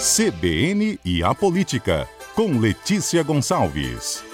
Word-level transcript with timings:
CBN 0.00 0.98
e 1.04 1.22
a 1.22 1.34
Política, 1.34 2.08
com 2.34 2.58
Letícia 2.58 3.22
Gonçalves. 3.22 4.24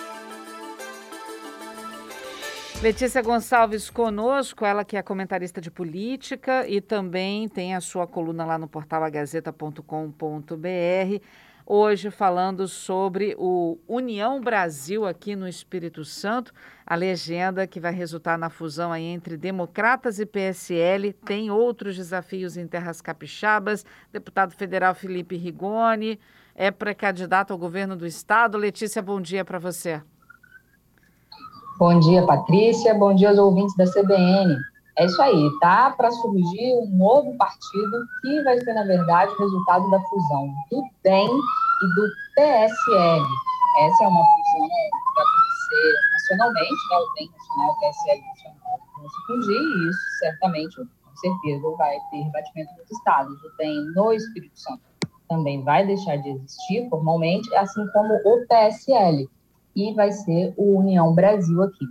Letícia 2.80 3.20
Gonçalves 3.20 3.90
conosco, 3.90 4.64
ela 4.64 4.84
que 4.84 4.96
é 4.96 5.02
comentarista 5.02 5.60
de 5.60 5.68
política 5.68 6.68
e 6.68 6.80
também 6.80 7.48
tem 7.48 7.74
a 7.74 7.80
sua 7.80 8.06
coluna 8.06 8.44
lá 8.44 8.56
no 8.56 8.68
portal 8.68 9.02
agazeta.com.br. 9.02 9.82
Hoje 11.68 12.12
falando 12.12 12.68
sobre 12.68 13.34
o 13.36 13.76
União 13.88 14.40
Brasil 14.40 15.04
aqui 15.04 15.34
no 15.34 15.48
Espírito 15.48 16.04
Santo, 16.04 16.52
a 16.86 16.94
legenda 16.94 17.66
que 17.66 17.80
vai 17.80 17.92
resultar 17.92 18.38
na 18.38 18.48
fusão 18.48 18.94
entre 18.94 19.36
Democratas 19.36 20.20
e 20.20 20.24
PSL, 20.24 21.12
tem 21.12 21.50
outros 21.50 21.96
desafios 21.96 22.56
em 22.56 22.68
terras 22.68 23.00
capixabas. 23.00 23.84
Deputado 24.12 24.52
federal 24.52 24.94
Felipe 24.94 25.36
Rigoni 25.36 26.20
é 26.54 26.70
pré-candidato 26.70 27.52
ao 27.52 27.58
governo 27.58 27.96
do 27.96 28.06
estado. 28.06 28.56
Letícia, 28.56 29.02
bom 29.02 29.20
dia 29.20 29.44
para 29.44 29.58
você. 29.58 30.00
Bom 31.80 31.98
dia, 31.98 32.24
Patrícia. 32.24 32.94
Bom 32.94 33.12
dia 33.12 33.30
aos 33.30 33.38
ouvintes 33.38 33.76
da 33.76 33.86
CBN. 33.86 34.56
É 34.98 35.04
isso 35.04 35.20
aí, 35.20 35.50
tá 35.60 35.90
para 35.90 36.10
surgir 36.10 36.72
um 36.74 36.96
novo 36.96 37.36
partido 37.36 38.06
que 38.22 38.42
vai 38.42 38.58
ser, 38.60 38.72
na 38.72 38.84
verdade, 38.84 39.30
o 39.30 39.38
resultado 39.38 39.90
da 39.90 40.00
fusão 40.00 40.54
do 40.70 40.82
DEM 41.02 41.28
e 41.28 41.94
do 41.94 42.08
PSL. 42.34 43.26
Essa 43.80 44.04
é 44.04 44.08
uma 44.08 44.24
fusão 44.24 44.68
que 44.68 45.14
vai 45.14 45.24
acontecer 45.24 45.94
nacionalmente, 46.12 46.70
né? 46.70 46.96
o 46.96 47.14
DEM 47.14 47.30
nacional, 47.30 47.70
o 47.70 47.80
PSL 47.80 48.22
nacional 48.26 48.80
vão 48.96 49.08
se 49.10 49.26
fundir, 49.26 49.60
e 49.60 49.90
isso 49.90 50.18
certamente, 50.18 50.76
com 50.76 51.16
certeza, 51.16 51.76
vai 51.76 51.98
ter 52.10 52.22
rebatimento 52.22 52.70
nos 52.78 52.90
estados. 52.90 53.34
O 53.44 53.56
DEM 53.58 53.84
no 53.94 54.12
Espírito 54.14 54.58
Santo 54.58 54.80
também 55.28 55.62
vai 55.62 55.86
deixar 55.86 56.16
de 56.16 56.30
existir 56.30 56.88
formalmente, 56.88 57.54
assim 57.54 57.86
como 57.88 58.14
o 58.14 58.46
PSL 58.46 59.28
e 59.74 59.92
vai 59.92 60.10
ser 60.10 60.54
o 60.56 60.78
União 60.78 61.14
Brasil 61.14 61.62
aqui. 61.62 61.84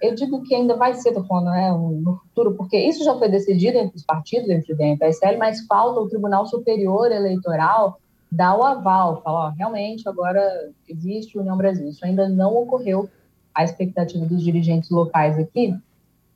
Eu 0.00 0.14
digo 0.14 0.42
que 0.42 0.54
ainda 0.54 0.76
vai 0.76 0.94
ser, 0.94 1.12
né, 1.12 1.72
no 1.72 2.16
futuro, 2.22 2.54
porque 2.54 2.78
isso 2.78 3.04
já 3.04 3.16
foi 3.18 3.28
decidido 3.28 3.76
entre 3.76 3.96
os 3.96 4.04
partidos, 4.04 4.48
entre 4.48 4.72
o 4.72 4.76
DEM 4.76 4.92
e 4.92 4.94
o 4.94 4.98
PSL, 4.98 5.36
mas 5.36 5.66
falta 5.66 6.00
o 6.00 6.08
Tribunal 6.08 6.46
Superior 6.46 7.12
Eleitoral 7.12 8.00
dar 8.30 8.56
o 8.56 8.62
aval, 8.62 9.20
falar, 9.22 9.48
ó, 9.48 9.50
realmente 9.50 10.08
agora 10.08 10.70
existe 10.88 11.38
União 11.38 11.56
Brasil. 11.56 11.88
Isso 11.88 12.04
ainda 12.04 12.28
não 12.28 12.56
ocorreu. 12.56 13.08
A 13.54 13.64
expectativa 13.64 14.24
dos 14.24 14.42
dirigentes 14.42 14.90
locais 14.90 15.36
aqui, 15.38 15.74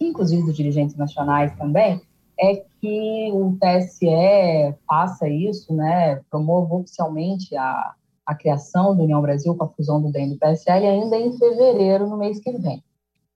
inclusive 0.00 0.42
dos 0.42 0.56
dirigentes 0.56 0.96
nacionais 0.96 1.56
também, 1.56 2.00
é 2.38 2.56
que 2.80 3.30
o 3.32 3.56
TSE 3.60 4.74
faça 4.86 5.28
isso, 5.28 5.72
né, 5.72 6.20
promova 6.28 6.74
oficialmente 6.74 7.56
a, 7.56 7.94
a 8.26 8.34
criação 8.34 8.96
da 8.96 9.04
União 9.04 9.22
Brasil 9.22 9.54
com 9.54 9.64
a 9.64 9.68
fusão 9.68 10.02
do 10.02 10.10
DEM 10.10 10.26
e 10.26 10.30
do 10.30 10.38
PSL 10.38 10.86
ainda 10.86 11.16
em 11.16 11.32
fevereiro, 11.38 12.08
no 12.08 12.16
mês 12.16 12.40
que 12.40 12.50
vem. 12.58 12.82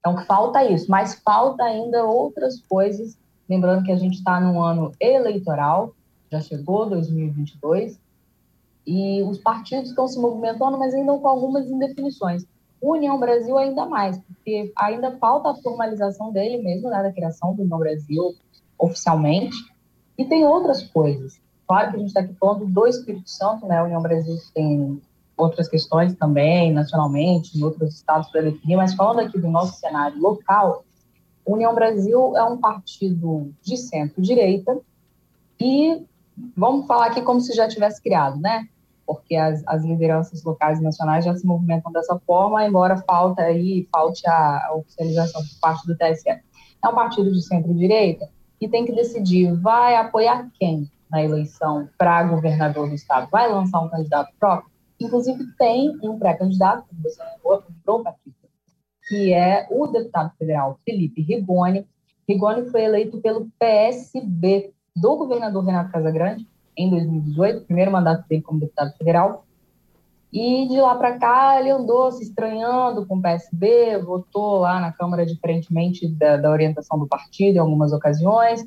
Então, 0.00 0.24
falta 0.24 0.64
isso, 0.64 0.90
mas 0.90 1.14
falta 1.24 1.64
ainda 1.64 2.04
outras 2.04 2.60
coisas, 2.62 3.18
lembrando 3.48 3.84
que 3.84 3.92
a 3.92 3.96
gente 3.96 4.18
está 4.18 4.40
num 4.40 4.62
ano 4.62 4.92
eleitoral, 5.00 5.94
já 6.30 6.40
chegou 6.40 6.88
2022, 6.88 7.98
e 8.86 9.22
os 9.22 9.38
partidos 9.38 9.90
estão 9.90 10.06
se 10.08 10.18
movimentando, 10.18 10.78
mas 10.78 10.94
ainda 10.94 11.16
com 11.18 11.28
algumas 11.28 11.66
indefinições. 11.66 12.46
União 12.80 13.18
Brasil 13.18 13.58
ainda 13.58 13.84
mais, 13.86 14.18
porque 14.18 14.72
ainda 14.76 15.16
falta 15.18 15.50
a 15.50 15.54
formalização 15.56 16.32
dele 16.32 16.62
mesmo, 16.62 16.88
né, 16.88 17.02
da 17.02 17.12
criação 17.12 17.54
do 17.54 17.62
União 17.62 17.78
Brasil 17.78 18.34
oficialmente, 18.78 19.56
e 20.16 20.24
tem 20.24 20.46
outras 20.46 20.82
coisas. 20.82 21.40
Claro 21.66 21.90
que 21.90 21.96
a 21.96 21.98
gente 21.98 22.08
está 22.08 22.20
aqui 22.20 22.34
falando 22.34 22.66
do 22.66 22.86
Espírito 22.86 23.28
Santo, 23.28 23.66
né? 23.66 23.78
A 23.78 23.84
União 23.84 24.00
Brasil 24.00 24.34
tem 24.54 25.02
outras 25.38 25.68
questões 25.68 26.14
também, 26.14 26.72
nacionalmente, 26.72 27.56
em 27.56 27.62
outros 27.62 27.94
estados 27.94 28.30
para 28.30 28.42
definir, 28.42 28.76
mas 28.76 28.94
falando 28.94 29.20
aqui 29.20 29.38
do 29.38 29.48
nosso 29.48 29.78
cenário 29.78 30.20
local, 30.20 30.84
União 31.46 31.74
Brasil 31.74 32.36
é 32.36 32.44
um 32.44 32.58
partido 32.58 33.50
de 33.62 33.76
centro-direita 33.76 34.78
e 35.58 36.04
vamos 36.56 36.86
falar 36.86 37.06
aqui 37.06 37.22
como 37.22 37.40
se 37.40 37.54
já 37.54 37.66
tivesse 37.66 38.02
criado, 38.02 38.38
né? 38.38 38.68
Porque 39.06 39.34
as, 39.36 39.62
as 39.66 39.82
lideranças 39.82 40.42
locais 40.44 40.78
e 40.78 40.82
nacionais 40.82 41.24
já 41.24 41.34
se 41.34 41.46
movimentam 41.46 41.90
dessa 41.90 42.18
forma, 42.26 42.66
embora 42.66 42.98
falta 42.98 43.42
aí, 43.42 43.88
falte 43.90 44.28
a, 44.28 44.74
oficialização 44.74 45.40
por 45.40 45.60
parte 45.60 45.86
do 45.86 45.96
TSE. 45.96 46.28
É 46.28 46.88
um 46.88 46.94
partido 46.94 47.32
de 47.32 47.40
centro-direita 47.40 48.28
e 48.60 48.68
tem 48.68 48.84
que 48.84 48.92
decidir, 48.92 49.54
vai 49.54 49.96
apoiar 49.96 50.50
quem? 50.58 50.90
na 51.10 51.22
eleição 51.22 51.88
para 51.96 52.22
governador 52.24 52.88
do 52.88 52.94
estado 52.94 53.28
vai 53.30 53.50
lançar 53.50 53.80
um 53.80 53.88
candidato 53.88 54.32
próprio, 54.38 54.70
inclusive 55.00 55.44
tem 55.58 55.96
um 56.02 56.18
pré-candidato, 56.18 56.86
como 56.88 57.02
você 57.02 57.22
lembrou, 57.22 58.02
Patrícia, 58.02 58.48
que 59.08 59.32
é 59.32 59.66
o 59.70 59.86
deputado 59.86 60.32
federal 60.38 60.78
Felipe 60.84 61.22
Rigoni. 61.22 61.86
Rigoni 62.28 62.70
foi 62.70 62.82
eleito 62.82 63.20
pelo 63.20 63.48
PSB 63.58 64.72
do 64.94 65.16
governador 65.16 65.64
Renato 65.64 65.92
Casagrande 65.92 66.46
em 66.76 66.90
2018, 66.90 67.64
primeiro 67.64 67.90
mandato 67.90 68.26
dele 68.28 68.42
como 68.42 68.60
deputado 68.60 68.96
federal. 68.96 69.44
E 70.32 70.68
de 70.68 70.78
lá 70.78 70.94
para 70.94 71.18
cá 71.18 71.58
ele 71.58 71.70
andou 71.70 72.12
se 72.12 72.22
estranhando 72.22 73.06
com 73.06 73.16
o 73.16 73.22
PSB, 73.22 73.98
votou 73.98 74.58
lá 74.58 74.78
na 74.78 74.92
Câmara 74.92 75.24
diferentemente 75.24 76.06
da, 76.06 76.36
da 76.36 76.50
orientação 76.50 76.98
do 76.98 77.08
partido 77.08 77.56
em 77.56 77.60
algumas 77.60 77.92
ocasiões, 77.92 78.62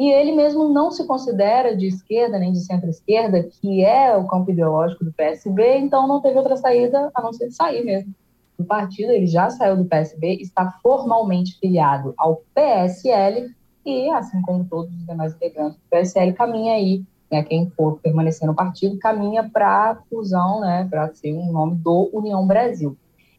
e 0.00 0.10
ele 0.10 0.32
mesmo 0.32 0.66
não 0.66 0.90
se 0.90 1.06
considera 1.06 1.76
de 1.76 1.86
esquerda 1.86 2.38
nem 2.38 2.52
de 2.52 2.60
centro-esquerda, 2.60 3.42
que 3.42 3.84
é 3.84 4.16
o 4.16 4.26
campo 4.26 4.50
ideológico 4.50 5.04
do 5.04 5.12
PSB, 5.12 5.76
então 5.76 6.08
não 6.08 6.22
teve 6.22 6.38
outra 6.38 6.56
saída 6.56 7.10
a 7.14 7.20
não 7.20 7.34
ser 7.34 7.50
sair 7.50 7.84
mesmo 7.84 8.14
do 8.58 8.64
partido. 8.64 9.12
Ele 9.12 9.26
já 9.26 9.50
saiu 9.50 9.76
do 9.76 9.84
PSB, 9.84 10.38
está 10.40 10.72
formalmente 10.82 11.58
filiado 11.58 12.14
ao 12.16 12.40
PSL 12.54 13.54
e, 13.84 14.08
assim 14.08 14.40
como 14.40 14.64
todos 14.64 14.90
os 14.90 15.04
demais 15.04 15.34
integrantes 15.34 15.76
do 15.76 15.82
PSL, 15.90 16.32
caminha 16.32 16.72
aí, 16.72 17.04
né, 17.30 17.42
quem 17.42 17.68
for 17.68 18.00
permanecer 18.00 18.48
no 18.48 18.54
partido, 18.54 18.98
caminha 18.98 19.50
para 19.52 19.90
a 19.90 19.96
fusão, 20.08 20.62
né, 20.62 20.88
para 20.88 21.12
ser 21.12 21.34
um 21.34 21.52
nome 21.52 21.74
do 21.74 22.08
União 22.14 22.46
Brasil. 22.46 22.96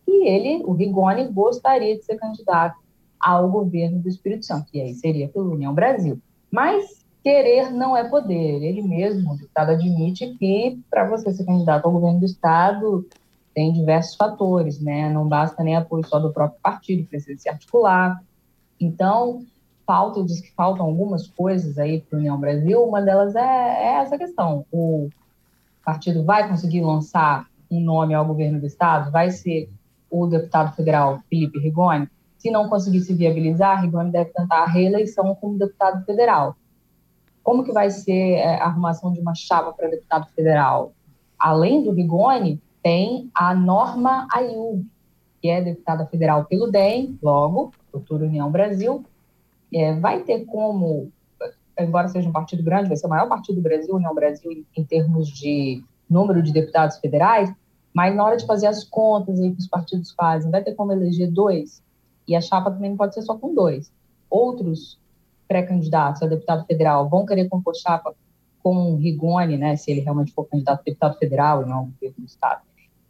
E 0.07 0.29
ele, 0.29 0.63
o 0.63 0.73
Rigoni, 0.73 1.27
gostaria 1.27 1.97
de 1.97 2.05
ser 2.05 2.17
candidato 2.17 2.77
ao 3.19 3.49
governo 3.49 3.97
do 3.97 4.07
Espírito 4.07 4.45
Santo, 4.45 4.67
e 4.71 4.79
aí 4.79 4.93
seria 4.93 5.27
pelo 5.27 5.53
União 5.53 5.73
Brasil. 5.73 6.21
Mas 6.51 7.01
querer 7.23 7.71
não 7.71 7.95
é 7.95 8.07
poder. 8.07 8.63
Ele 8.63 8.81
mesmo, 8.81 9.33
o 9.33 9.37
deputado, 9.37 9.71
admite 9.71 10.35
que 10.37 10.79
para 10.89 11.07
você 11.07 11.31
ser 11.31 11.45
candidato 11.45 11.85
ao 11.85 11.91
governo 11.91 12.19
do 12.19 12.25
Estado 12.25 13.07
tem 13.53 13.73
diversos 13.73 14.15
fatores, 14.15 14.79
né? 14.81 15.09
Não 15.09 15.27
basta 15.27 15.63
nem 15.63 15.75
apoio 15.75 16.05
só 16.05 16.19
do 16.19 16.31
próprio 16.31 16.59
partido, 16.61 17.07
precisa 17.07 17.39
se 17.39 17.49
articular. 17.49 18.21
Então, 18.79 19.45
falta, 19.85 20.23
diz 20.23 20.41
que 20.41 20.53
faltam 20.53 20.85
algumas 20.85 21.27
coisas 21.27 21.77
aí 21.77 22.01
para 22.01 22.17
a 22.17 22.19
União 22.19 22.39
Brasil. 22.39 22.83
Uma 22.83 23.01
delas 23.01 23.35
é, 23.35 23.39
é 23.39 23.93
essa 24.01 24.17
questão. 24.17 24.65
O 24.71 25.09
partido 25.83 26.23
vai 26.23 26.47
conseguir 26.47 26.81
lançar 26.81 27.45
um 27.69 27.79
nome 27.81 28.13
ao 28.13 28.25
governo 28.25 28.59
do 28.59 28.65
Estado? 28.65 29.11
Vai 29.11 29.31
ser 29.31 29.69
o 30.09 30.27
deputado 30.27 30.75
federal 30.75 31.19
Felipe 31.29 31.59
Rigoni? 31.59 32.07
Se 32.41 32.49
não 32.49 32.67
conseguir 32.67 33.01
se 33.01 33.13
viabilizar, 33.13 33.83
Rigoni 33.83 34.11
deve 34.11 34.31
tentar 34.31 34.63
a 34.63 34.65
reeleição 34.65 35.35
como 35.35 35.59
deputado 35.59 36.03
federal. 36.03 36.55
Como 37.43 37.63
que 37.63 37.71
vai 37.71 37.91
ser 37.91 38.33
é, 38.33 38.59
a 38.59 38.65
arrumação 38.65 39.13
de 39.13 39.19
uma 39.19 39.35
chapa 39.35 39.71
para 39.71 39.89
deputado 39.89 40.27
federal? 40.31 40.91
Além 41.37 41.83
do 41.83 41.91
Rigoni, 41.91 42.59
tem 42.81 43.29
a 43.35 43.53
Norma 43.53 44.27
Ayub, 44.33 44.83
que 45.39 45.49
é 45.49 45.61
deputada 45.61 46.07
federal 46.07 46.45
pelo 46.45 46.71
DEM, 46.71 47.15
logo, 47.21 47.73
Futuro 47.91 48.25
União 48.25 48.49
Brasil. 48.49 49.05
É, 49.71 49.93
vai 49.93 50.23
ter 50.23 50.43
como, 50.45 51.11
embora 51.77 52.07
seja 52.07 52.27
um 52.27 52.31
partido 52.33 52.63
grande, 52.63 52.87
vai 52.87 52.97
ser 52.97 53.05
o 53.05 53.09
maior 53.11 53.29
partido 53.29 53.57
do 53.57 53.61
Brasil, 53.61 53.93
União 53.93 54.15
Brasil, 54.15 54.51
em, 54.51 54.65
em 54.75 54.83
termos 54.83 55.27
de 55.29 55.83
número 56.09 56.41
de 56.41 56.51
deputados 56.51 56.97
federais, 56.97 57.53
mas 57.93 58.15
na 58.15 58.25
hora 58.25 58.37
de 58.37 58.47
fazer 58.47 58.65
as 58.65 58.83
contas 58.83 59.39
aí 59.39 59.51
que 59.51 59.59
os 59.59 59.67
partidos 59.67 60.11
fazem, 60.11 60.49
vai 60.49 60.63
ter 60.63 60.73
como 60.73 60.91
eleger 60.91 61.29
dois 61.29 61.83
e 62.27 62.35
a 62.35 62.41
chapa 62.41 62.71
também 62.71 62.91
não 62.91 62.97
pode 62.97 63.13
ser 63.13 63.21
só 63.21 63.37
com 63.37 63.53
dois. 63.53 63.91
Outros 64.29 64.99
pré-candidatos 65.47 66.21
a 66.21 66.27
deputado 66.27 66.65
federal 66.65 67.09
vão 67.09 67.25
querer 67.25 67.49
compor 67.49 67.75
chapa 67.75 68.15
com 68.63 68.95
Rigoni, 68.95 69.57
né, 69.57 69.75
se 69.75 69.91
ele 69.91 70.01
realmente 70.01 70.31
for 70.31 70.45
candidato 70.45 70.81
a 70.81 70.83
deputado 70.83 71.17
federal 71.17 71.63
e 71.63 71.65
não 71.65 71.85
governo 71.85 72.15
do 72.19 72.25
Estado, 72.25 72.61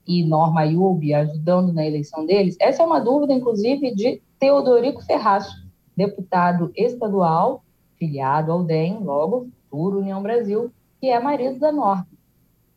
e 0.08 0.24
Norma 0.24 0.62
Ayub 0.62 1.14
ajudando 1.14 1.74
na 1.74 1.86
eleição 1.86 2.26
deles. 2.26 2.56
Essa 2.60 2.84
é 2.84 2.86
uma 2.86 3.00
dúvida, 3.00 3.34
inclusive, 3.34 3.94
de 3.94 4.22
Teodorico 4.40 5.04
Ferraz, 5.04 5.48
deputado 5.96 6.72
estadual, 6.76 7.64
filiado 7.98 8.52
ao 8.52 8.64
DEM, 8.64 9.00
logo, 9.04 9.50
Futuro 9.70 10.00
União 10.00 10.22
Brasil, 10.24 10.72
que 11.00 11.10
é 11.10 11.20
marido 11.20 11.60
da 11.60 11.72
Norma 11.72 12.08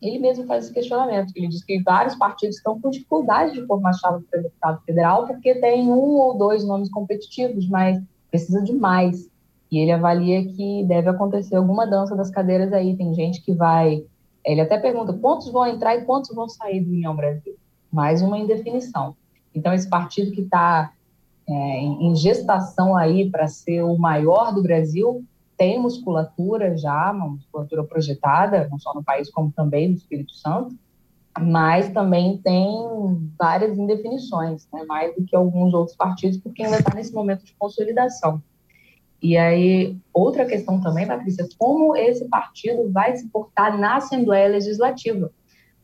ele 0.04 0.18
mesmo 0.18 0.46
faz 0.46 0.64
esse 0.64 0.74
questionamento. 0.74 1.32
Ele 1.34 1.48
diz 1.48 1.64
que 1.64 1.82
vários 1.82 2.14
partidos 2.14 2.56
estão 2.56 2.80
com 2.80 2.90
dificuldade 2.90 3.54
de 3.54 3.66
formar 3.66 3.94
chapa 3.94 4.22
para 4.30 4.42
deputado 4.42 4.82
federal 4.84 5.26
porque 5.26 5.54
tem 5.54 5.88
um 5.88 6.16
ou 6.18 6.36
dois 6.36 6.64
nomes 6.64 6.90
competitivos, 6.90 7.68
mas 7.68 8.00
precisa 8.30 8.62
de 8.62 8.72
mais. 8.72 9.28
E 9.70 9.78
ele 9.78 9.92
avalia 9.92 10.44
que 10.44 10.84
deve 10.84 11.08
acontecer 11.08 11.56
alguma 11.56 11.86
dança 11.86 12.14
das 12.14 12.30
cadeiras 12.30 12.72
aí. 12.72 12.96
Tem 12.96 13.14
gente 13.14 13.42
que 13.42 13.52
vai 13.52 14.04
Ele 14.44 14.60
até 14.60 14.78
pergunta 14.78 15.12
quantos 15.14 15.50
vão 15.50 15.66
entrar 15.66 15.96
e 15.96 16.02
quantos 16.02 16.34
vão 16.34 16.48
sair 16.48 16.80
do 16.80 16.90
União 16.90 17.16
Brasil. 17.16 17.56
Mais 17.90 18.20
uma 18.20 18.38
indefinição. 18.38 19.16
Então, 19.54 19.72
esse 19.72 19.88
partido 19.88 20.32
que 20.32 20.42
está 20.42 20.92
é, 21.48 21.80
em 21.80 22.14
gestação 22.14 22.96
aí 22.96 23.30
para 23.30 23.46
ser 23.48 23.82
o 23.82 23.96
maior 23.96 24.52
do 24.52 24.62
Brasil 24.62 25.24
tem 25.56 25.80
musculatura 25.80 26.76
já, 26.76 27.10
uma 27.12 27.28
musculatura 27.28 27.84
projetada, 27.84 28.68
não 28.70 28.78
só 28.78 28.92
no 28.94 29.02
país, 29.02 29.30
como 29.30 29.52
também 29.52 29.88
no 29.88 29.94
Espírito 29.94 30.34
Santo, 30.34 30.76
mas 31.38 31.88
também 31.90 32.38
tem 32.38 33.30
várias 33.38 33.76
indefinições, 33.76 34.68
né, 34.72 34.84
mais 34.84 35.14
do 35.16 35.24
que 35.24 35.34
alguns 35.34 35.74
outros 35.74 35.96
partidos, 35.96 36.38
porque 36.38 36.62
ainda 36.62 36.78
está 36.78 36.94
nesse 36.94 37.12
momento 37.12 37.44
de 37.44 37.54
consolidação. 37.58 38.42
E 39.20 39.36
aí, 39.36 39.96
outra 40.12 40.44
questão 40.44 40.80
também, 40.80 41.06
Patrícia, 41.06 41.48
como 41.58 41.96
esse 41.96 42.28
partido 42.28 42.92
vai 42.92 43.16
se 43.16 43.26
portar 43.28 43.76
na 43.78 43.96
Assembleia 43.96 44.48
Legislativa. 44.48 45.30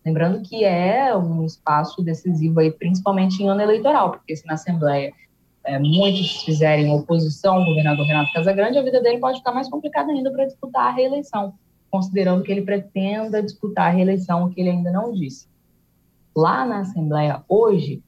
Lembrando 0.05 0.43
que 0.43 0.65
é 0.65 1.17
um 1.17 1.45
espaço 1.45 2.03
decisivo 2.03 2.61
aí, 2.61 2.71
principalmente 2.71 3.43
em 3.43 3.49
ano 3.49 3.61
eleitoral, 3.63 4.13
porque 4.13 4.37
se 4.37 4.47
na 4.47 4.55
Assembleia 4.55 5.13
é, 5.65 5.79
muitos 5.79 6.43
fizerem 6.43 6.91
oposição 6.93 7.57
ao 7.57 7.65
governador 7.65 8.07
Renato 8.07 8.33
Casagrande, 8.33 8.79
a 8.79 8.83
vida 8.83 9.01
dele 9.01 9.19
pode 9.19 9.39
ficar 9.39 9.53
mais 9.53 9.69
complicada 9.69 10.11
ainda 10.11 10.31
para 10.31 10.47
disputar 10.47 10.87
a 10.87 10.91
reeleição, 10.91 11.55
considerando 11.91 12.43
que 12.43 12.51
ele 12.51 12.63
pretenda 12.63 13.43
disputar 13.43 13.89
a 13.89 13.95
reeleição, 13.95 14.45
o 14.45 14.51
que 14.51 14.61
ele 14.61 14.71
ainda 14.71 14.91
não 14.91 15.13
disse. 15.13 15.49
Lá 16.35 16.65
na 16.65 16.81
Assembleia, 16.81 17.43
hoje, 17.49 18.03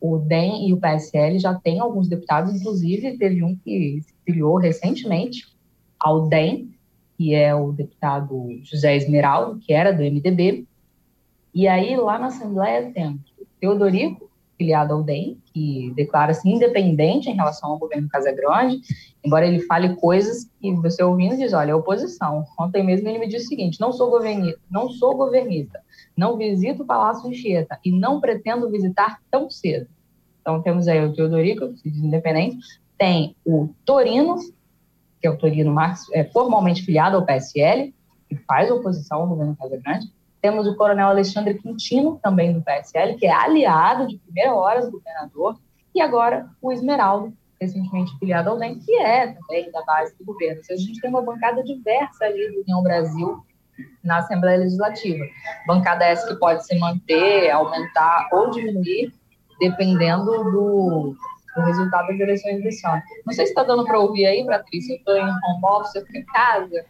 o 0.00 0.18
DEM 0.18 0.68
e 0.68 0.72
o 0.72 0.80
PSL 0.80 1.38
já 1.38 1.54
têm 1.54 1.80
alguns 1.80 2.08
deputados, 2.08 2.54
inclusive 2.54 3.16
teve 3.16 3.42
um 3.42 3.56
que 3.56 4.00
se 4.02 4.14
filiou 4.24 4.56
recentemente 4.56 5.46
ao 5.98 6.28
DEM, 6.28 6.70
que 7.16 7.34
é 7.34 7.54
o 7.54 7.72
deputado 7.72 8.60
José 8.62 8.96
Esmeraldo, 8.96 9.58
que 9.58 9.72
era 9.72 9.92
do 9.92 10.02
MDB. 10.02 10.66
E 11.52 11.66
aí, 11.66 11.96
lá 11.96 12.18
na 12.18 12.26
Assembleia, 12.26 12.92
temos 12.92 13.20
Teodorico, 13.60 14.27
filiado 14.58 14.92
ao 14.92 15.02
DEM, 15.02 15.40
que 15.54 15.92
declara-se 15.94 16.46
independente 16.48 17.30
em 17.30 17.34
relação 17.34 17.70
ao 17.70 17.78
governo 17.78 18.08
Casagrande, 18.08 18.80
embora 19.24 19.46
ele 19.46 19.60
fale 19.60 19.94
coisas 19.94 20.50
que 20.60 20.74
você 20.74 21.02
ouvindo 21.02 21.36
diz, 21.36 21.52
olha, 21.52 21.70
é 21.70 21.74
oposição. 21.74 22.44
Ontem 22.58 22.84
mesmo 22.84 23.08
ele 23.08 23.20
me 23.20 23.28
disse 23.28 23.46
o 23.46 23.48
seguinte, 23.48 23.80
não 23.80 23.92
sou 23.92 24.10
governista, 24.10 24.60
não 24.68 24.90
sou 24.90 25.16
governista, 25.16 25.80
não 26.16 26.36
visito 26.36 26.82
o 26.82 26.86
Palácio 26.86 27.28
Anchieta 27.28 27.78
e 27.84 27.92
não 27.92 28.20
pretendo 28.20 28.68
visitar 28.68 29.20
tão 29.30 29.48
cedo. 29.48 29.86
Então 30.40 30.60
temos 30.60 30.88
aí 30.88 31.04
o 31.04 31.14
Teodorico, 31.14 31.68
que 31.68 31.78
se 31.78 31.90
diz 31.90 32.02
independente, 32.02 32.58
tem 32.98 33.36
o 33.46 33.68
Torino, 33.84 34.36
que 35.20 35.26
é 35.26 35.30
o 35.30 35.36
Torino 35.36 35.72
Marx, 35.72 36.06
é 36.12 36.24
formalmente 36.24 36.82
filiado 36.82 37.16
ao 37.16 37.24
PSL, 37.24 37.94
que 38.28 38.36
faz 38.36 38.70
oposição 38.70 39.20
ao 39.20 39.28
governo 39.28 39.56
Casagrande, 39.56 40.12
temos 40.40 40.66
o 40.66 40.76
coronel 40.76 41.08
Alexandre 41.08 41.54
Quintino, 41.54 42.18
também 42.22 42.52
do 42.52 42.62
PSL, 42.62 43.16
que 43.16 43.26
é 43.26 43.32
aliado 43.32 44.06
de 44.06 44.18
primeira 44.18 44.54
hora 44.54 44.84
do 44.84 44.92
governador, 44.92 45.58
e 45.94 46.00
agora 46.00 46.48
o 46.62 46.72
Esmeraldo, 46.72 47.32
recentemente 47.60 48.16
filiado 48.18 48.50
ao 48.50 48.58
DEM, 48.58 48.78
que 48.78 48.94
é 48.96 49.32
também 49.32 49.70
da 49.72 49.82
base 49.82 50.16
do 50.16 50.24
governo. 50.24 50.60
Então, 50.62 50.76
a 50.76 50.78
gente 50.78 51.00
tem 51.00 51.10
uma 51.10 51.22
bancada 51.22 51.62
diversa 51.64 52.24
ali 52.24 52.52
do 52.52 52.60
União 52.60 52.82
Brasil 52.82 53.42
na 54.02 54.18
Assembleia 54.18 54.58
Legislativa. 54.58 55.24
Bancada 55.66 56.04
essa 56.04 56.26
que 56.28 56.38
pode 56.38 56.64
se 56.64 56.78
manter, 56.78 57.50
aumentar 57.50 58.28
ou 58.32 58.50
diminuir, 58.50 59.12
dependendo 59.58 60.24
do, 60.24 61.16
do 61.56 61.62
resultado 61.62 62.08
das 62.08 62.20
eleições 62.20 62.62
desse 62.62 62.86
ano. 62.86 63.02
Não 63.26 63.32
sei 63.32 63.46
se 63.46 63.52
está 63.52 63.64
dando 63.64 63.84
para 63.84 63.98
ouvir 63.98 64.26
aí, 64.26 64.44
Patrícia, 64.46 64.94
eu 64.94 64.98
estou 64.98 65.16
em 65.16 65.22
home 65.22 65.64
office, 65.64 65.94
eu 65.96 66.06
fico 66.06 66.18
em 66.18 66.24
casa, 66.26 66.84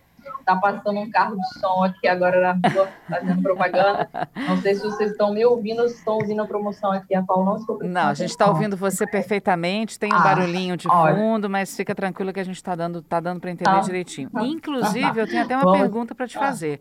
Tá 0.48 0.56
passando 0.56 0.98
um 0.98 1.10
carro 1.10 1.36
de 1.36 1.60
som 1.60 1.84
aqui 1.84 2.08
agora 2.08 2.40
na 2.40 2.70
rua, 2.70 2.88
fazendo 3.06 3.42
propaganda. 3.42 4.08
Não 4.34 4.56
sei 4.62 4.76
se 4.76 4.80
vocês 4.80 5.10
estão 5.10 5.30
me 5.34 5.44
ouvindo 5.44 5.82
ou 5.82 5.88
se 5.90 5.96
estão 5.96 6.14
ouvindo 6.14 6.40
a 6.40 6.46
promoção 6.46 6.90
aqui, 6.90 7.14
a 7.14 7.22
qual 7.22 7.44
não 7.44 7.56
estou 7.56 7.78
Não, 7.84 8.08
a 8.08 8.14
gente 8.14 8.30
está 8.30 8.46
ouvindo 8.46 8.74
você 8.74 9.06
perfeitamente, 9.06 9.98
tem 9.98 10.10
um 10.10 10.16
ah, 10.16 10.20
barulhinho 10.20 10.74
de 10.74 10.88
fundo, 10.88 11.50
mas 11.50 11.76
fica 11.76 11.94
tranquilo 11.94 12.32
que 12.32 12.40
a 12.40 12.44
gente 12.44 12.56
está 12.56 12.74
dando, 12.74 13.02
tá 13.02 13.20
dando 13.20 13.40
para 13.40 13.50
entender 13.50 13.76
ah, 13.76 13.80
direitinho. 13.80 14.30
Ah, 14.32 14.42
Inclusive, 14.42 15.20
eu 15.20 15.26
tenho 15.26 15.42
até 15.42 15.54
uma 15.54 15.64
Vamos. 15.64 15.80
pergunta 15.80 16.14
para 16.14 16.26
te 16.26 16.38
ah. 16.38 16.40
fazer. 16.40 16.80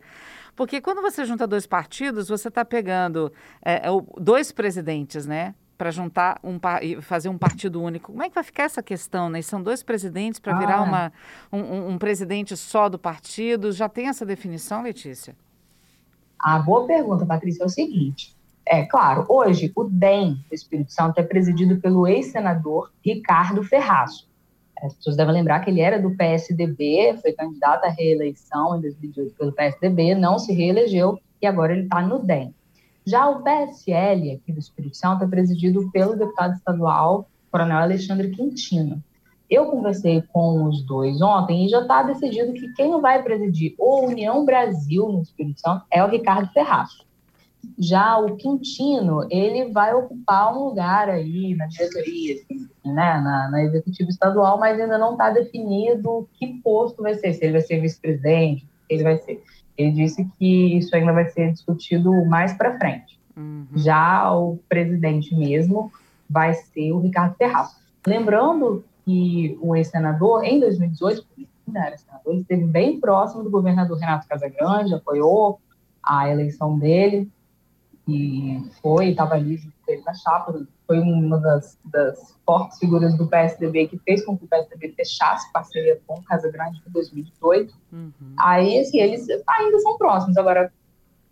Porque 0.56 0.80
quando 0.80 1.02
você 1.02 1.26
junta 1.26 1.46
dois 1.46 1.66
partidos, 1.66 2.30
você 2.30 2.48
está 2.48 2.64
pegando 2.64 3.30
é, 3.62 3.82
dois 4.18 4.50
presidentes, 4.50 5.26
né? 5.26 5.54
Para 5.78 5.92
juntar 5.92 6.40
um 6.42 6.58
e 6.82 7.00
fazer 7.00 7.28
um 7.28 7.38
partido 7.38 7.80
único. 7.80 8.10
Como 8.10 8.22
é 8.22 8.28
que 8.28 8.34
vai 8.34 8.42
ficar 8.42 8.64
essa 8.64 8.82
questão, 8.82 9.30
né? 9.30 9.40
São 9.40 9.62
dois 9.62 9.80
presidentes 9.80 10.40
para 10.40 10.56
ah, 10.56 10.58
virar 10.58 10.82
uma, 10.82 11.12
um, 11.52 11.92
um, 11.92 11.98
presidente 11.98 12.56
só 12.56 12.88
do 12.88 12.98
partido. 12.98 13.70
Já 13.70 13.88
tem 13.88 14.08
essa 14.08 14.26
definição, 14.26 14.82
Letícia? 14.82 15.36
A 16.38 16.58
boa 16.58 16.84
pergunta, 16.84 17.24
Patrícia, 17.24 17.62
é 17.62 17.66
o 17.66 17.68
seguinte. 17.68 18.36
É 18.66 18.84
claro, 18.84 19.24
hoje 19.28 19.72
o 19.74 19.84
DEM 19.84 20.34
do 20.48 20.54
Espírito 20.54 20.92
Santo 20.92 21.18
é 21.18 21.22
presidido 21.22 21.80
pelo 21.80 22.06
ex-senador 22.06 22.92
Ricardo 23.02 23.62
Ferraço. 23.62 24.28
As 24.82 24.94
pessoas 24.94 25.16
devem 25.16 25.34
lembrar 25.34 25.60
que 25.60 25.70
ele 25.70 25.80
era 25.80 26.00
do 26.00 26.14
PSDB, 26.14 27.18
foi 27.22 27.32
candidato 27.32 27.84
à 27.84 27.88
reeleição 27.88 28.76
em 28.76 28.80
2018 28.80 29.34
pelo 29.36 29.52
PSDB, 29.52 30.14
não 30.14 30.38
se 30.38 30.52
reelegeu 30.52 31.18
e 31.40 31.46
agora 31.46 31.72
ele 31.72 31.84
está 31.84 32.02
no 32.02 32.18
DEM. 32.18 32.54
Já 33.08 33.26
o 33.26 33.42
PSL 33.42 34.32
aqui 34.32 34.52
do 34.52 34.58
Espírito 34.58 34.94
Santo 34.94 35.24
é 35.24 35.26
presidido 35.26 35.90
pelo 35.90 36.14
deputado 36.14 36.54
estadual 36.54 37.26
Coronel 37.50 37.78
Alexandre 37.78 38.30
Quintino. 38.30 39.02
Eu 39.48 39.64
conversei 39.70 40.22
com 40.30 40.64
os 40.64 40.84
dois 40.84 41.22
ontem 41.22 41.64
e 41.64 41.70
já 41.70 41.80
está 41.80 42.02
decidido 42.02 42.52
que 42.52 42.70
quem 42.74 43.00
vai 43.00 43.22
presidir 43.22 43.74
o 43.78 44.04
União 44.04 44.44
Brasil 44.44 45.10
no 45.10 45.22
Espírito 45.22 45.58
Santo 45.58 45.86
é 45.90 46.04
o 46.04 46.10
Ricardo 46.10 46.52
Ferraço. 46.52 47.06
Já 47.78 48.18
o 48.18 48.36
Quintino, 48.36 49.26
ele 49.30 49.72
vai 49.72 49.94
ocupar 49.94 50.54
um 50.54 50.66
lugar 50.66 51.08
aí 51.08 51.54
na 51.54 51.66
diretoria, 51.66 52.34
assim, 52.34 52.68
né, 52.84 53.20
na, 53.22 53.50
na 53.50 53.64
executiva 53.64 54.10
estadual, 54.10 54.58
mas 54.58 54.78
ainda 54.78 54.98
não 54.98 55.12
está 55.12 55.30
definido 55.30 56.28
que 56.34 56.60
posto 56.62 57.02
vai 57.02 57.14
ser, 57.14 57.32
se 57.32 57.42
ele 57.42 57.52
vai 57.52 57.62
ser 57.62 57.80
vice-presidente, 57.80 58.68
ele 58.86 59.02
vai 59.02 59.16
ser. 59.16 59.42
Ele 59.78 59.92
disse 59.92 60.28
que 60.36 60.76
isso 60.76 60.94
ainda 60.96 61.12
vai 61.12 61.26
ser 61.30 61.52
discutido 61.52 62.12
mais 62.26 62.52
para 62.52 62.76
frente. 62.76 63.18
Uhum. 63.36 63.64
Já 63.76 64.34
o 64.34 64.58
presidente 64.68 65.32
mesmo 65.34 65.92
vai 66.28 66.52
ser 66.52 66.90
o 66.92 66.98
Ricardo 66.98 67.36
Ferraz. 67.36 67.76
Lembrando 68.04 68.84
que 69.04 69.56
o 69.62 69.76
ex-senador, 69.76 70.44
em 70.44 70.58
2018, 70.58 71.24
ainda 71.68 71.86
era 71.86 71.96
senador, 71.96 72.32
ele 72.32 72.40
esteve 72.42 72.64
bem 72.64 72.98
próximo 72.98 73.44
do 73.44 73.50
governador 73.50 73.96
Renato 73.96 74.26
Casagrande, 74.26 74.94
apoiou 74.94 75.60
a 76.02 76.28
eleição 76.28 76.76
dele 76.76 77.30
e 78.06 78.62
foi, 78.82 79.10
estava 79.10 79.34
ali 79.34 79.60
na 80.08 80.14
chapa, 80.14 80.66
foi 80.86 80.98
uma 80.98 81.38
das, 81.38 81.78
das, 81.84 82.34
fortes 82.46 82.78
figuras 82.78 83.16
do 83.16 83.26
PSDB 83.26 83.88
que 83.88 83.98
fez 83.98 84.24
com 84.24 84.36
que 84.36 84.44
o 84.44 84.48
PSDB 84.48 84.94
fechasse 84.96 85.52
parceria 85.52 86.00
com 86.06 86.22
Casa 86.22 86.50
Grande 86.50 86.82
em 86.86 86.90
2018. 86.90 87.74
Uhum. 87.92 88.12
Aí, 88.38 88.80
assim, 88.80 88.98
eles 88.98 89.26
ainda 89.46 89.78
são 89.80 89.98
próximos. 89.98 90.38
Agora, 90.38 90.72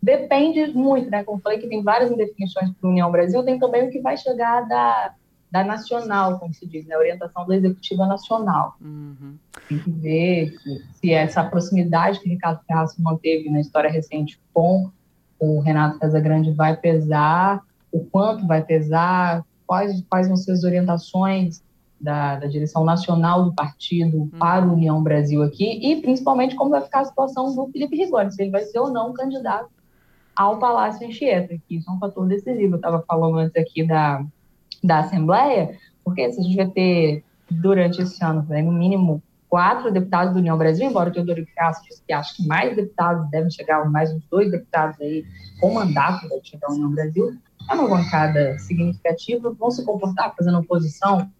depende 0.03 0.67
muito, 0.75 1.09
né? 1.09 1.25
Como 1.25 1.41
falei 1.41 1.59
que 1.59 1.69
tem 1.69 1.83
várias 1.83 2.11
indefinições 2.11 2.71
para 2.71 2.89
a 2.89 2.93
União 2.93 3.11
Brasil, 3.11 3.43
tem 3.45 3.59
também 3.59 3.89
o 3.89 3.91
que 3.91 4.01
vai 4.01 4.17
chegar 4.19 4.69
da, 4.69 5.15
da 5.51 5.65
nacional, 5.65 6.39
como 6.39 6.53
se 6.53 6.67
diz, 6.67 6.85
né? 6.87 6.95
A 6.95 6.99
orientação 6.99 7.47
da 7.47 7.57
executiva 7.57 8.07
nacional. 8.07 8.77
Uhum. 8.79 9.39
Tem 9.69 9.79
que 9.79 9.91
ver 9.91 10.51
se, 10.51 10.85
se 11.01 11.13
essa 11.15 11.43
proximidade 11.43 12.21
que 12.21 12.29
Ricardo 12.29 12.61
Ferraz 12.67 12.95
manteve 12.99 13.49
na 13.49 13.61
história 13.61 13.91
recente 13.91 14.39
com 14.53 14.91
o 15.39 15.61
Renato 15.61 15.99
Casagrande 15.99 16.53
vai 16.53 16.77
pesar, 16.77 17.63
o 17.93 18.05
quanto 18.05 18.47
vai 18.47 18.63
pesar, 18.63 19.45
quais, 19.67 20.03
quais 20.09 20.29
vão 20.29 20.37
ser 20.37 20.53
as 20.53 20.65
orientações 20.65 21.63
da, 22.01 22.37
da 22.37 22.47
direção 22.47 22.85
nacional 22.85 23.45
do 23.45 23.55
partido 23.55 24.19
uhum. 24.19 24.31
para 24.39 24.65
a 24.65 24.73
União 24.73 25.03
Brasil 25.03 25.43
aqui, 25.43 25.81
e 25.83 26.01
principalmente 26.01 26.55
como 26.55 26.71
vai 26.71 26.83
ficar 26.83 27.01
a 27.01 27.05
situação 27.05 27.55
do 27.55 27.67
Felipe 27.69 27.97
Rigoni, 27.97 28.33
se 28.33 28.43
ele 28.43 28.51
vai 28.51 28.63
ser 28.63 28.79
ou 28.79 28.91
não 28.91 29.13
candidato 29.13 29.71
ao 30.35 30.59
Palácio 30.59 31.07
Anchieta, 31.07 31.57
que 31.67 31.77
isso 31.77 31.91
é 31.91 31.93
um 31.95 31.99
fator 31.99 32.29
decisivo. 32.29 32.75
Eu 32.75 32.77
estava 32.77 33.03
falando 33.09 33.39
antes 33.39 33.57
aqui 33.57 33.83
da, 33.87 34.23
da 34.85 34.99
Assembleia, 35.01 35.79
porque 36.05 36.31
se 36.31 36.41
a 36.41 36.43
gente 36.43 36.57
vai 36.57 36.69
ter, 36.69 37.25
durante 37.51 38.03
esse 38.03 38.23
ano, 38.23 38.45
né, 38.47 38.61
no 38.61 38.73
mínimo 38.73 39.23
quatro 39.49 39.91
deputados 39.91 40.35
do 40.35 40.41
União 40.41 40.59
Brasil, 40.59 40.87
embora 40.87 41.09
o 41.09 41.13
Teodoro 41.13 41.47
Castro 41.57 41.89
disse 41.89 42.03
que 42.07 42.13
acho 42.13 42.37
que 42.37 42.47
mais 42.47 42.77
deputados 42.77 43.31
devem 43.31 43.51
chegar, 43.51 43.89
mais 43.89 44.13
uns 44.13 44.23
dois 44.31 44.51
deputados 44.51 45.01
aí 45.01 45.25
com 45.61 45.73
mandato 45.73 46.29
deve 46.29 46.45
chegar 46.45 46.69
à 46.69 46.73
União 46.73 46.91
Brasil, 46.91 47.35
é 47.69 47.75
uma 47.75 47.89
bancada 47.89 48.59
significativa, 48.59 49.53
vão 49.53 49.71
se 49.71 49.85
comportar 49.85 50.35
fazendo 50.37 50.59
oposição 50.59 51.31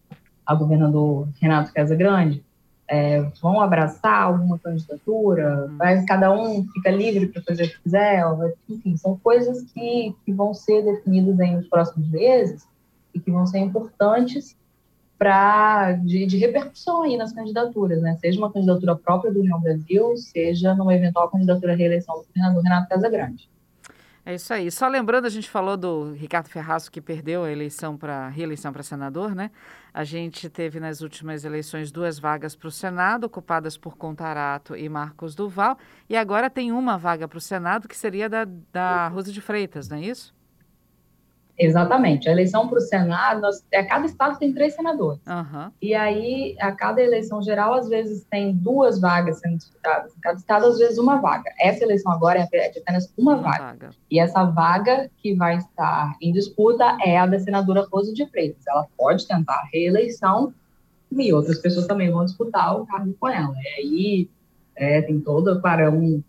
ao 0.45 0.57
governador 0.57 1.29
Renato 1.41 1.73
Casagrande, 1.73 2.45
é, 2.89 3.21
vão 3.43 3.61
abraçar 3.61 4.23
alguma 4.23 4.59
candidatura, 4.59 5.67
mas 5.73 6.05
cada 6.05 6.33
um 6.33 6.65
fica 6.69 6.91
livre 6.91 7.27
para 7.27 7.43
fazer 7.43 7.65
o 7.65 7.69
que 7.69 7.83
quiser, 7.83 8.25
enfim, 8.69 8.97
são 8.97 9.19
coisas 9.19 9.63
que, 9.73 10.15
que 10.25 10.33
vão 10.33 10.55
ser 10.55 10.83
definidas 10.83 11.39
aí 11.41 11.57
nos 11.57 11.67
próximos 11.67 12.09
meses 12.09 12.67
e 13.13 13.19
que 13.19 13.31
vão 13.31 13.45
ser 13.45 13.59
importantes 13.59 14.57
para 15.19 15.93
de, 15.93 16.27
de, 16.27 16.37
repercussão 16.37 17.03
aí 17.03 17.17
nas 17.17 17.33
candidaturas, 17.33 18.03
né? 18.03 18.17
Seja 18.21 18.39
uma 18.39 18.53
candidatura 18.53 18.95
própria 18.95 19.33
do 19.33 19.41
União 19.41 19.59
Brasil, 19.59 20.15
seja 20.19 20.75
numa 20.75 20.95
eventual 20.95 21.31
candidatura 21.31 21.73
à 21.73 21.77
reeleição 21.77 22.17
do 22.17 22.27
governador 22.27 22.63
Renato 22.63 22.89
Casagrande. 22.89 23.49
É 24.29 24.35
isso 24.35 24.53
aí. 24.53 24.69
Só 24.73 24.89
lembrando, 24.89 25.27
a 25.27 25.31
gente 25.31 25.49
falou 25.49 25.77
do 25.77 26.13
Ricardo 26.13 26.49
Ferraço 26.49 26.91
que 26.91 27.01
perdeu 27.01 27.45
a 27.45 27.53
eleição 27.53 27.97
para 27.97 28.29
reeleição 28.29 28.73
para 28.73 28.83
senador, 28.83 29.37
né? 29.37 29.53
A 29.95 30.03
gente 30.03 30.51
teve 30.51 30.81
nas 30.81 31.01
últimas 31.01 31.45
eleições 31.45 31.93
duas 31.93 32.19
vagas 32.19 32.57
para 32.57 32.67
o 32.67 32.71
Senado, 32.73 33.23
ocupadas 33.23 33.79
por 33.79 33.97
Contarato 33.97 34.75
e 34.75 34.89
Marcos 34.89 35.37
Duval, 35.37 35.79
e 36.09 36.17
agora 36.17 36.51
tem 36.51 36.73
uma 36.73 36.99
vaga 36.99 37.29
para 37.29 37.39
o 37.39 37.41
Senado 37.41 37.87
que 37.87 37.97
seria 37.97 38.29
da, 38.29 38.45
da 38.73 39.07
Rosa 39.07 39.31
de 39.31 39.41
Freitas, 39.41 39.89
não 39.89 39.97
é 39.97 40.01
isso? 40.01 40.35
Exatamente. 41.59 42.29
A 42.29 42.33
eleição 42.33 42.69
para 42.69 42.79
o 42.79 42.83
Senado, 42.83 43.41
nós, 43.41 43.65
é, 43.73 43.83
cada 43.83 44.05
estado 44.05 44.39
tem 44.39 44.53
três 44.53 44.75
senadores. 44.75 45.21
Uhum. 45.27 45.71
E 45.81 45.95
aí, 45.95 46.55
a 46.61 46.71
cada 46.73 47.03
eleição 47.03 47.43
geral, 47.43 47.75
às 47.75 47.89
vezes 47.89 48.25
tem 48.31 48.53
duas 48.53 49.01
vagas 49.01 49.41
sendo 49.41 49.57
disputadas. 49.57 50.15
Em 50.17 50.21
cada 50.21 50.39
estado, 50.39 50.67
às 50.67 50.79
vezes, 50.79 50.99
uma 50.99 51.17
vaga. 51.17 51.51
Essa 51.59 51.85
eleição 51.85 52.13
agora 52.13 52.47
é 52.53 52.69
de 52.69 52.79
apenas 52.79 53.13
uma, 53.17 53.35
uma 53.35 53.43
vaga. 53.43 53.65
vaga. 53.65 53.91
E 54.11 54.21
essa 54.21 54.45
vaga 54.45 55.11
que 55.19 55.35
vai 55.35 55.57
estar 55.57 56.15
em 56.21 56.33
disputa 56.33 56.97
é 57.03 57.17
a 57.19 57.27
da 57.27 57.39
senadora 57.39 57.87
Rosa 57.91 58.13
de 58.13 58.27
Freitas. 58.27 58.67
Ela 58.67 58.87
pode 58.97 59.27
tentar 59.27 59.55
a 59.55 59.69
reeleição 59.73 60.53
e 61.11 61.33
outras 61.33 61.59
pessoas 61.59 61.87
também 61.87 62.11
vão 62.11 62.25
disputar 62.25 62.79
o 62.79 62.87
cargo 62.87 63.15
com 63.19 63.29
ela. 63.29 63.55
E 63.57 63.81
aí, 63.81 64.31
é, 64.75 65.01
tem 65.03 65.19
toda, 65.21 65.59
para 65.61 65.91
um... 65.91 66.23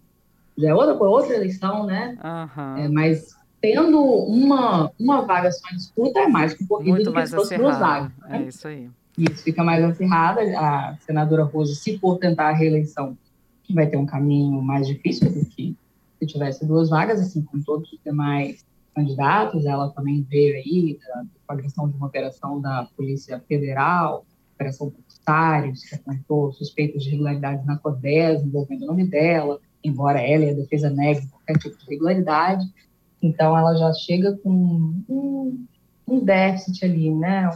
Já 0.58 0.70
é 0.70 0.74
outra, 0.74 0.94
outra 0.96 1.36
eleição, 1.36 1.86
né? 1.86 2.18
Uhum. 2.24 2.78
É, 2.78 2.88
mas 2.88 3.37
tendo 3.62 4.00
uma, 4.00 4.92
uma 5.00 5.22
vaga 5.22 5.52
só 5.52 5.68
em 5.72 5.78
disputa 5.78 6.20
é 6.20 6.28
mais 6.28 6.54
concorrido 6.54 6.92
Muito 6.92 7.06
do 7.06 7.12
que 7.12 7.16
mais 7.16 7.30
se 7.30 7.36
fosse 7.36 7.58
duas 7.58 7.78
vagas. 7.78 8.12
Né? 8.20 8.44
É 8.44 8.48
isso 8.48 8.68
aí. 8.68 8.90
Isso 9.18 9.44
fica 9.44 9.64
mais 9.64 9.84
acirrada. 9.84 10.42
A 10.60 10.96
senadora 11.02 11.44
Rosa, 11.44 11.74
se 11.74 11.98
for 11.98 12.18
tentar 12.20 12.50
a 12.50 12.54
reeleição, 12.54 13.18
vai 13.70 13.88
ter 13.88 13.98
um 13.98 14.06
caminho 14.06 14.62
mais 14.62 14.88
difícil 14.88 15.32
do 15.32 15.46
que 15.46 15.76
se 16.20 16.26
tivesse 16.26 16.66
duas 16.66 16.90
vagas, 16.90 17.20
assim 17.20 17.42
como 17.42 17.64
todos 17.64 17.92
os 17.92 18.00
demais 18.04 18.66
candidatos. 18.96 19.66
Ela 19.66 19.90
também 19.90 20.26
veio 20.30 20.56
aí 20.56 21.00
com 21.46 21.54
a 21.54 21.54
agressão 21.54 21.90
de 21.90 21.98
uma 21.98 22.08
operação 22.08 22.62
da 22.62 22.88
Polícia 22.96 23.40
Federal, 23.48 24.26
operação 24.56 24.92
Pulsários, 24.92 25.84
que 25.84 25.96
apontou 25.96 26.54
suspeitas 26.54 27.04
de 27.04 27.10
irregularidades 27.10 27.66
na 27.66 27.78
CODES, 27.78 28.44
envolvendo 28.44 28.84
o 28.84 28.88
nome 28.88 29.06
dela, 29.06 29.60
embora 29.84 30.20
ela 30.20 30.46
e 30.46 30.50
a 30.50 30.54
defesa 30.54 30.90
neguem 30.90 31.28
qualquer 31.28 31.58
tipo 31.60 31.78
de 31.78 31.86
irregularidade. 31.86 32.66
Então, 33.22 33.58
ela 33.58 33.76
já 33.76 33.94
chega 33.94 34.38
com 34.38 34.50
um, 35.10 35.66
um 36.08 36.24
déficit 36.24 36.86
ali, 36.86 37.12
né? 37.12 37.50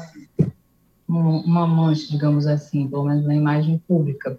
Um, 1.07 1.37
uma 1.39 1.67
mancha, 1.67 2.09
digamos 2.09 2.47
assim, 2.47 2.87
pelo 2.87 3.05
menos 3.05 3.25
na 3.25 3.35
imagem 3.35 3.77
pública. 3.87 4.37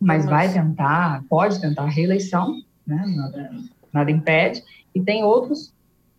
Mas 0.00 0.26
vai 0.26 0.52
tentar, 0.52 1.24
pode 1.28 1.60
tentar 1.60 1.84
a 1.84 1.90
reeleição, 1.90 2.60
né? 2.86 3.04
Nada, 3.16 3.50
nada 3.92 4.10
impede. 4.10 4.62
E 4.94 5.00
tem 5.00 5.24
outros 5.24 5.72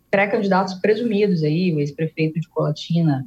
pré-candidatos 0.10 0.76
presumidos 0.76 1.44
aí, 1.44 1.74
o 1.74 1.80
ex-prefeito 1.80 2.40
de 2.40 2.48
Colatina, 2.48 3.26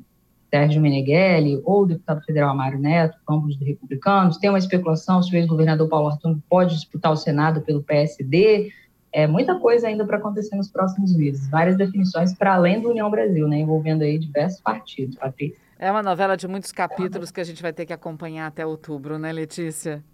Sérgio 0.51 0.81
Meneghelli, 0.81 1.61
ou 1.65 1.83
o 1.83 1.87
deputado 1.87 2.23
federal 2.23 2.57
Mário 2.57 2.79
Neto, 2.79 3.19
ambos 3.29 3.59
republicanos. 3.59 4.39
Tem 4.39 4.49
uma 4.49 4.59
especulação 4.59 5.23
se 5.23 5.35
o 5.35 5.37
ex-governador 5.37 5.89
Paulo 5.89 6.09
Arthur 6.09 6.39
pode 6.49 6.75
disputar 6.75 7.13
o 7.13 7.17
Senado 7.17 7.61
pelo 7.63 7.83
PSD 7.83 8.71
é 9.17 9.27
muita 9.27 9.59
coisa 9.59 9.89
ainda 9.89 10.05
para 10.05 10.19
acontecer 10.19 10.55
nos 10.57 10.69
próximos 10.69 11.17
meses. 11.17 11.49
Várias 11.49 11.75
definições 11.79 12.35
para 12.35 12.55
além 12.55 12.83
do 12.83 12.91
União 12.91 13.11
Brasil, 13.11 13.49
né, 13.49 13.57
envolvendo 13.57 14.03
aí 14.03 14.19
diversos 14.19 14.61
partidos, 14.61 15.17
Patrícia. 15.17 15.59
É 15.79 15.91
uma 15.91 16.03
novela 16.03 16.37
de 16.37 16.47
muitos 16.47 16.71
capítulos 16.71 17.31
que 17.31 17.41
a 17.41 17.45
gente 17.45 17.63
vai 17.63 17.73
ter 17.73 17.87
que 17.87 17.95
acompanhar 17.95 18.47
até 18.47 18.67
outubro, 18.67 19.19
né, 19.19 19.33
Letícia? 19.33 20.05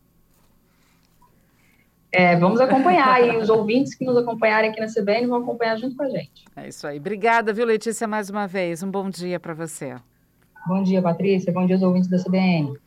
É, 2.12 2.36
vamos 2.36 2.60
acompanhar 2.60 3.26
e 3.26 3.36
os 3.38 3.48
ouvintes 3.48 3.92
que 3.92 4.04
nos 4.04 4.16
acompanharem 4.16 4.70
aqui 4.70 4.80
na 4.80 4.86
CBN 4.86 5.26
vão 5.26 5.42
acompanhar 5.42 5.76
junto 5.78 5.96
com 5.96 6.04
a 6.04 6.08
gente. 6.08 6.44
É 6.54 6.68
isso 6.68 6.86
aí. 6.86 6.98
Obrigada, 6.98 7.52
viu, 7.52 7.66
Letícia, 7.66 8.06
mais 8.06 8.30
uma 8.30 8.46
vez. 8.46 8.84
Um 8.84 8.90
bom 8.90 9.10
dia 9.10 9.40
para 9.40 9.52
você. 9.52 9.96
Bom 10.64 10.80
dia, 10.80 11.02
Patrícia. 11.02 11.52
Bom 11.52 11.66
dia 11.66 11.74
aos 11.74 11.82
ouvintes 11.82 12.08
da 12.08 12.22
CBN. 12.22 12.78